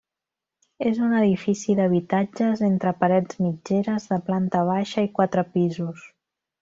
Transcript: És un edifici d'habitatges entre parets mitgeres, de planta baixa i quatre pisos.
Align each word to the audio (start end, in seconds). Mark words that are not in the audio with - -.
És 0.91 1.01
un 1.07 1.11
edifici 1.17 1.75
d'habitatges 1.79 2.63
entre 2.69 2.95
parets 3.03 3.39
mitgeres, 3.45 4.09
de 4.15 4.19
planta 4.31 4.63
baixa 4.71 5.05
i 5.09 5.13
quatre 5.21 5.45
pisos. 5.59 6.09